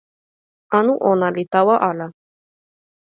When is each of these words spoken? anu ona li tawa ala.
anu 0.77 0.93
ona 1.09 1.27
li 1.35 1.43
tawa 1.53 1.75
ala. 1.89 2.07